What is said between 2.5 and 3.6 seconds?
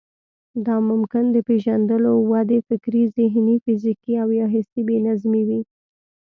فکري، ذهني،